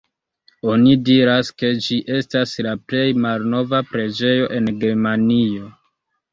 Oni 0.75 0.95
diras 1.09 1.51
ke 1.63 1.69
ĝi 1.89 1.99
estas 2.21 2.55
la 2.69 2.75
plej 2.89 3.05
malnova 3.27 3.85
preĝejo 3.93 4.51
en 4.59 4.75
Germanio. 4.83 5.73